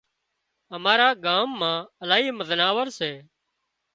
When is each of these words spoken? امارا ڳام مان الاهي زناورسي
امارا 0.75 1.09
ڳام 1.25 1.47
مان 1.59 1.77
الاهي 2.03 2.31
زناورسي 2.49 3.13